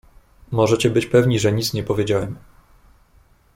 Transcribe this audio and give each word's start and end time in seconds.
"Możecie 0.51 0.89
być 0.89 1.05
pewni, 1.05 1.39
że 1.39 1.51
nic 1.53 1.73
nie 1.73 1.83
powiedziałem." 1.83 2.35